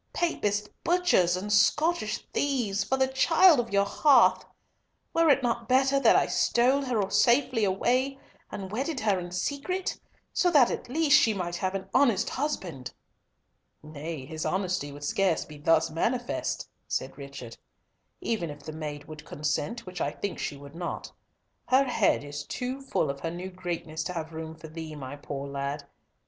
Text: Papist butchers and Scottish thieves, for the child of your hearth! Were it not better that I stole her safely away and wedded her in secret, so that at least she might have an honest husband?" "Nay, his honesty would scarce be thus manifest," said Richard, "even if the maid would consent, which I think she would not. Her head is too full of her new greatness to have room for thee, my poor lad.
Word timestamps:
Papist 0.13 0.67
butchers 0.83 1.37
and 1.37 1.53
Scottish 1.53 2.25
thieves, 2.33 2.83
for 2.83 2.97
the 2.97 3.07
child 3.07 3.59
of 3.59 3.71
your 3.71 3.85
hearth! 3.85 4.43
Were 5.13 5.29
it 5.29 5.43
not 5.43 5.69
better 5.69 5.99
that 5.99 6.15
I 6.15 6.25
stole 6.25 6.81
her 6.85 7.07
safely 7.11 7.63
away 7.63 8.17
and 8.51 8.71
wedded 8.71 8.99
her 9.01 9.19
in 9.19 9.29
secret, 9.29 9.99
so 10.33 10.49
that 10.49 10.71
at 10.71 10.89
least 10.89 11.21
she 11.21 11.35
might 11.35 11.57
have 11.57 11.75
an 11.75 11.87
honest 11.93 12.29
husband?" 12.31 12.95
"Nay, 13.83 14.25
his 14.25 14.43
honesty 14.43 14.91
would 14.91 15.03
scarce 15.03 15.45
be 15.45 15.59
thus 15.59 15.91
manifest," 15.91 16.67
said 16.87 17.15
Richard, 17.19 17.57
"even 18.21 18.49
if 18.49 18.63
the 18.63 18.73
maid 18.73 19.05
would 19.07 19.23
consent, 19.23 19.85
which 19.85 20.01
I 20.01 20.09
think 20.09 20.39
she 20.39 20.57
would 20.57 20.73
not. 20.73 21.11
Her 21.67 21.83
head 21.83 22.23
is 22.23 22.43
too 22.47 22.81
full 22.81 23.11
of 23.11 23.19
her 23.19 23.29
new 23.29 23.51
greatness 23.51 24.01
to 24.05 24.13
have 24.13 24.33
room 24.33 24.55
for 24.55 24.67
thee, 24.67 24.95
my 24.95 25.15
poor 25.15 25.47
lad. 25.47 25.83